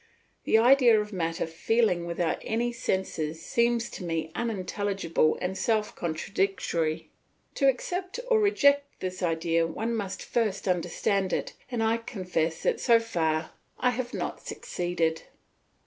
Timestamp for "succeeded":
14.43-15.21